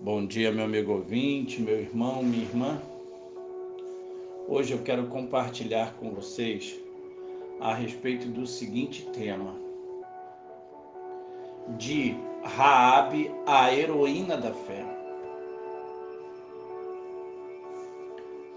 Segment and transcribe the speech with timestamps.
[0.00, 2.80] Bom dia, meu amigo ouvinte, meu irmão, minha irmã.
[4.46, 6.78] Hoje eu quero compartilhar com vocês
[7.58, 9.56] a respeito do seguinte tema:
[11.76, 12.14] de
[12.44, 14.86] Raabe, a heroína da fé.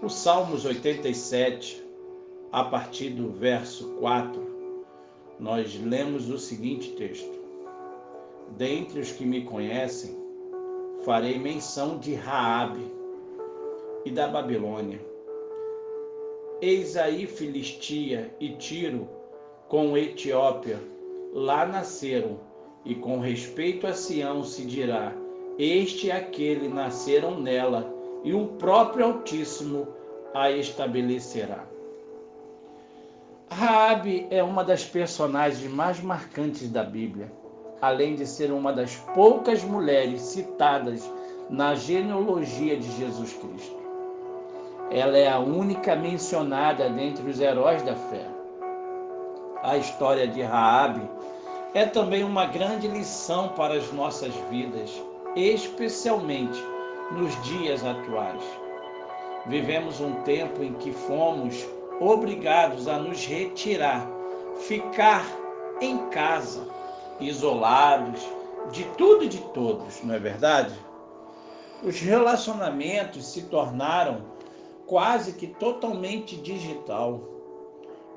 [0.00, 1.84] O Salmos 87,
[2.52, 4.40] a partir do verso 4,
[5.40, 7.36] nós lemos o seguinte texto:
[8.56, 10.21] Dentre os que me conhecem,
[11.04, 12.92] farei menção de Raabe
[14.04, 15.00] e da Babilônia.
[16.60, 19.08] Eis aí Filistia e Tiro
[19.68, 20.78] com Etiópia,
[21.32, 22.38] lá nasceram,
[22.84, 25.12] e com respeito a Sião se dirá:
[25.58, 29.88] Este e aquele nasceram nela, e o próprio Altíssimo
[30.34, 31.66] a estabelecerá.
[33.50, 37.30] Raabe é uma das personagens mais marcantes da Bíblia,
[37.82, 41.10] além de ser uma das poucas mulheres citadas
[41.50, 43.76] na genealogia de Jesus Cristo.
[44.88, 48.26] Ela é a única mencionada dentre os heróis da fé.
[49.62, 51.02] A história de Raabe
[51.74, 55.02] é também uma grande lição para as nossas vidas,
[55.34, 56.62] especialmente
[57.10, 58.42] nos dias atuais.
[59.46, 61.66] Vivemos um tempo em que fomos
[62.00, 64.08] obrigados a nos retirar,
[64.56, 65.24] ficar
[65.80, 66.60] em casa,
[67.20, 68.20] isolados
[68.70, 70.74] de tudo e de todos, não é verdade?
[71.82, 74.22] Os relacionamentos se tornaram
[74.86, 77.20] quase que totalmente digital,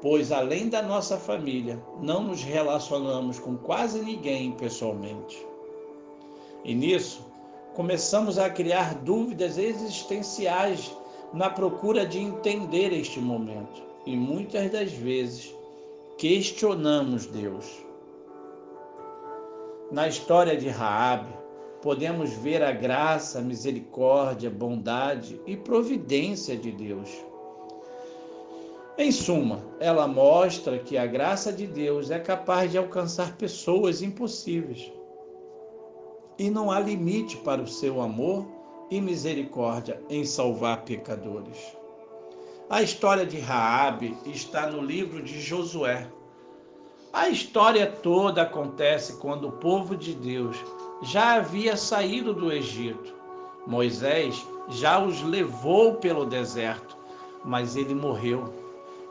[0.00, 5.46] pois além da nossa família, não nos relacionamos com quase ninguém pessoalmente.
[6.64, 7.24] E nisso,
[7.74, 10.92] começamos a criar dúvidas existenciais
[11.32, 15.54] na procura de entender este momento e muitas das vezes
[16.18, 17.91] questionamos Deus.
[19.92, 21.30] Na história de Raabe,
[21.82, 27.10] podemos ver a graça, misericórdia, bondade e providência de Deus.
[28.96, 34.90] Em suma, ela mostra que a graça de Deus é capaz de alcançar pessoas impossíveis.
[36.38, 38.46] E não há limite para o seu amor
[38.90, 41.76] e misericórdia em salvar pecadores.
[42.70, 46.08] A história de Raabe está no livro de Josué.
[47.12, 50.56] A história toda acontece quando o povo de Deus
[51.02, 53.12] já havia saído do Egito.
[53.66, 56.96] Moisés já os levou pelo deserto,
[57.44, 58.50] mas ele morreu.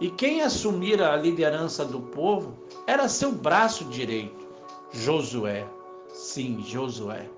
[0.00, 2.54] E quem assumira a liderança do povo
[2.86, 4.48] era seu braço direito,
[4.90, 5.66] Josué.
[6.08, 7.28] Sim, Josué.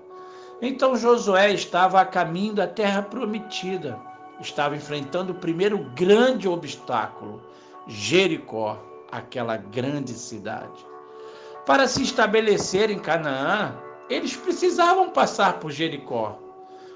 [0.61, 3.99] Então Josué estava a caminho da terra prometida,
[4.39, 7.41] estava enfrentando o primeiro grande obstáculo,
[7.85, 8.79] Jericó,
[9.13, 10.83] aquela grande cidade.
[11.67, 13.77] Para se estabelecer em Canaã,
[14.09, 16.39] eles precisavam passar por Jericó.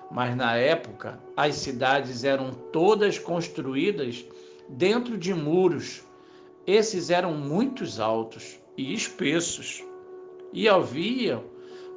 [0.09, 4.25] Mas na época, as cidades eram todas construídas
[4.67, 6.01] dentro de muros.
[6.65, 9.83] Esses eram muito altos e espessos.
[10.51, 11.43] E havia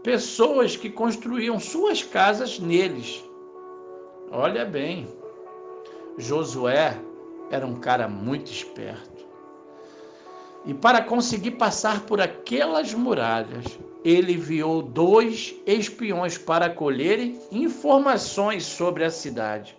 [0.02, 3.24] pessoas que construíam suas casas neles.
[4.30, 5.08] Olha bem,
[6.18, 7.00] Josué
[7.50, 9.29] era um cara muito esperto.
[10.64, 13.64] E para conseguir passar por aquelas muralhas,
[14.04, 19.76] ele enviou dois espiões para colherem informações sobre a cidade,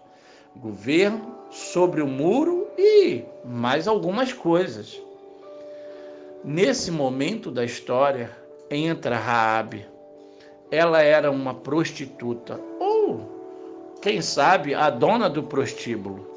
[0.55, 4.99] governo, sobre o muro e mais algumas coisas.
[6.43, 8.35] Nesse momento da história,
[8.69, 9.85] entra Raabe,
[10.71, 16.27] ela era uma prostituta, ou, quem sabe, a dona do prostíbulo,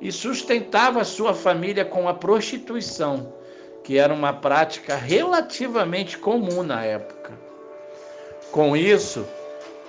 [0.00, 3.32] e sustentava sua família com a prostituição,
[3.82, 7.32] que era uma prática relativamente comum na época.
[8.50, 9.26] Com isso,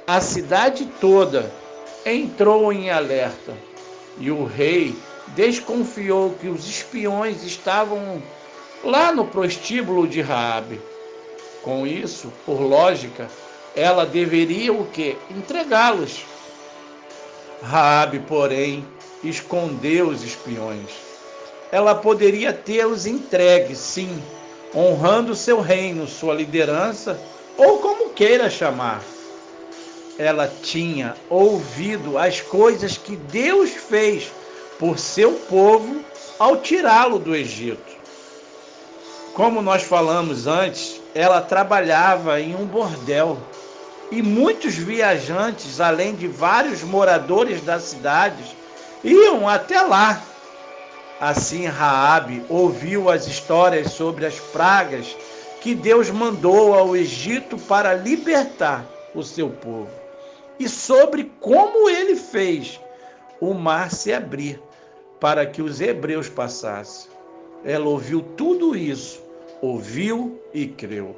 [0.08, 1.52] a cidade toda
[2.06, 3.54] entrou em alerta
[4.18, 4.96] e o rei
[5.30, 8.22] desconfiou que os espiões estavam
[8.84, 10.82] lá no prostíbulo de Raabe.
[11.62, 13.30] Com isso, por lógica,
[13.76, 15.16] ela deveria o quê?
[15.32, 16.26] Entregá-los.
[17.62, 18.86] Raabe, porém,
[19.24, 21.13] escondeu os espiões.
[21.74, 24.22] Ela poderia tê-los entregues, sim,
[24.76, 27.20] honrando seu reino, sua liderança,
[27.58, 29.02] ou como queira chamar.
[30.20, 34.32] Ela tinha ouvido as coisas que Deus fez
[34.78, 36.06] por seu povo
[36.38, 37.98] ao tirá-lo do Egito.
[39.34, 43.36] Como nós falamos antes, ela trabalhava em um bordel
[44.12, 48.44] e muitos viajantes, além de vários moradores da cidade,
[49.04, 50.22] iam até lá.
[51.24, 55.16] Assim Raabe ouviu as histórias sobre as pragas
[55.62, 58.86] que Deus mandou ao Egito para libertar
[59.16, 59.90] o seu povo.
[60.60, 62.78] e sobre como ele fez
[63.40, 64.62] o mar se abrir
[65.18, 67.10] para que os hebreus passassem.
[67.64, 69.24] Ela ouviu tudo isso,
[69.62, 71.16] ouviu e creu.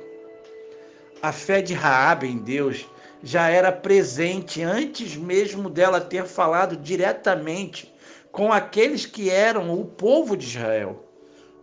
[1.19, 2.87] A fé de Raabe em Deus
[3.23, 7.91] já era presente antes mesmo dela ter falado diretamente
[8.35, 11.05] com aqueles que eram o povo de Israel.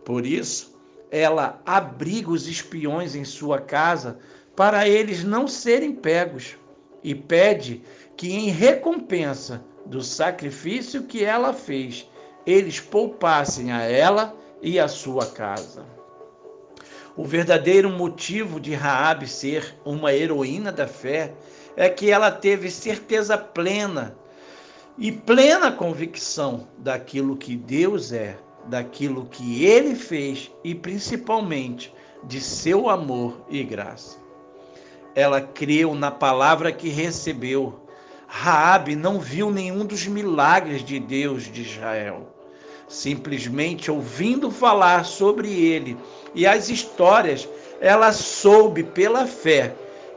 [0.03, 0.73] Por isso,
[1.11, 4.17] ela abriga os espiões em sua casa
[4.55, 6.57] para eles não serem pegos
[7.03, 7.83] e pede
[8.17, 12.09] que, em recompensa do sacrifício que ela fez,
[12.43, 15.85] eles poupassem a ela e a sua casa.
[17.15, 21.35] O verdadeiro motivo de Raabe ser uma heroína da fé
[21.75, 24.17] é que ela teve certeza plena
[24.97, 31.93] e plena convicção daquilo que Deus é, daquilo que ele fez e principalmente
[32.23, 34.17] de seu amor e graça.
[35.15, 37.81] Ela creu na palavra que recebeu.
[38.27, 42.33] Raabe não viu nenhum dos milagres de Deus de Israel
[42.93, 45.97] simplesmente ouvindo falar sobre ele
[46.35, 47.47] e as histórias,
[47.81, 49.73] ela soube pela fé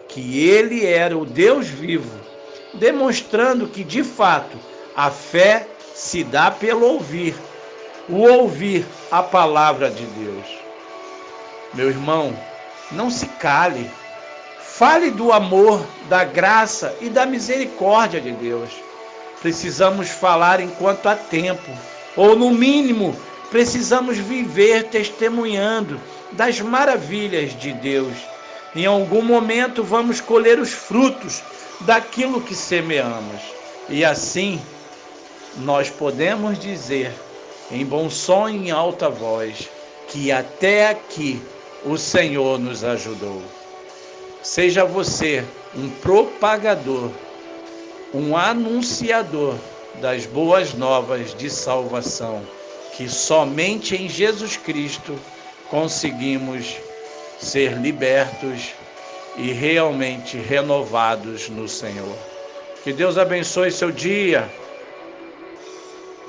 [0.08, 2.20] que ele era o Deus vivo,
[2.76, 4.56] demonstrando que de fato
[4.96, 7.34] a fé se dá pelo ouvir,
[8.08, 10.46] o ouvir a palavra de Deus.
[11.74, 12.36] Meu irmão,
[12.92, 13.90] não se cale.
[14.60, 18.70] Fale do amor, da graça e da misericórdia de Deus.
[19.40, 21.70] Precisamos falar enquanto há tempo
[22.16, 23.14] ou no mínimo,
[23.50, 26.00] precisamos viver testemunhando
[26.32, 28.14] das maravilhas de Deus.
[28.74, 31.42] Em algum momento vamos colher os frutos
[31.80, 33.40] daquilo que semeamos.
[33.88, 34.60] E assim,
[35.58, 37.12] nós podemos dizer,
[37.70, 39.68] em bom som e em alta voz,
[40.08, 41.40] que até aqui
[41.84, 43.42] o Senhor nos ajudou.
[44.42, 45.44] Seja você
[45.74, 47.10] um propagador,
[48.14, 49.56] um anunciador
[50.00, 52.42] das boas novas de salvação,
[52.96, 55.18] que somente em Jesus Cristo
[55.68, 56.76] conseguimos
[57.38, 58.72] ser libertos
[59.38, 62.16] e realmente renovados no Senhor.
[62.82, 64.48] Que Deus abençoe seu dia